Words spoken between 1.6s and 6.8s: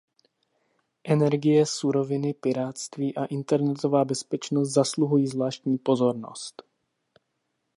suroviny, pirátství a internetová bezpečnost zasluhují zvláštní pozornost.